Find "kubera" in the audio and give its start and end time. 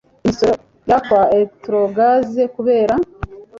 2.55-2.93